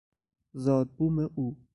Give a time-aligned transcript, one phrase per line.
[0.63, 1.45] زادبوم او